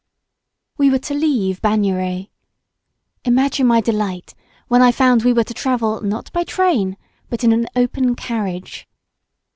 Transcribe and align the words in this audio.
We 0.79 0.89
were 0.89 0.97
to 0.97 1.13
leave 1.13 1.61
Bagnères. 1.61 2.27
Imagine 3.23 3.67
my 3.67 3.81
delight 3.81 4.33
when 4.67 4.81
I 4.81 4.91
found 4.91 5.23
we 5.23 5.31
were 5.31 5.43
to 5.43 5.53
travel 5.53 6.01
not 6.01 6.33
by 6.33 6.43
train, 6.43 6.97
but 7.29 7.43
in 7.43 7.51
an 7.53 7.67
open 7.75 8.15
carriage. 8.15 8.87